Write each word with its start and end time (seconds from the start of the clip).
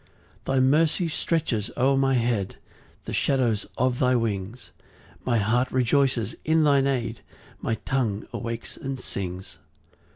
4 0.45 0.55
Thy 0.55 0.59
mercy 0.59 1.07
stretches 1.07 1.69
o'er 1.77 1.95
my 1.95 2.15
head 2.15 2.55
The 3.05 3.13
shadow 3.13 3.55
of 3.77 3.99
thy 3.99 4.15
wings; 4.15 4.71
My 5.23 5.37
heart 5.37 5.71
rejoices 5.71 6.33
in 6.43 6.63
thine 6.63 6.87
aid, 6.87 7.21
My 7.61 7.75
tongue 7.85 8.25
awakes 8.33 8.75
and 8.77 8.97
sings. 8.97 9.59